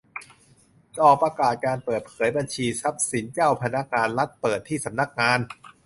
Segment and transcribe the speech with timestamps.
[1.03, 5.39] ออกประกาศการเปิดเผยบัญชีทรัพย์สินเจ้าพนักงานรัฐเปิดที่สำนักงาน